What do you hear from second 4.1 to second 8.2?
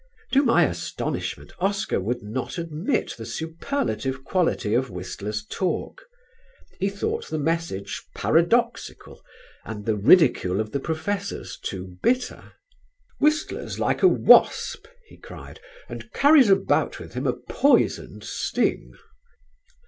quality of Whistler's talk; he thought the message